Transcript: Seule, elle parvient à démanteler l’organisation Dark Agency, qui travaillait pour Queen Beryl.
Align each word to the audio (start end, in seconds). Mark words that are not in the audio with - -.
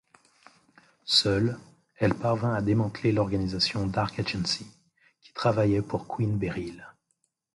Seule, 1.05 1.59
elle 1.97 2.15
parvient 2.15 2.55
à 2.55 2.63
démanteler 2.63 3.11
l’organisation 3.11 3.85
Dark 3.85 4.17
Agency, 4.19 4.65
qui 5.21 5.31
travaillait 5.33 5.83
pour 5.83 6.07
Queen 6.07 6.39
Beryl. 6.39 6.87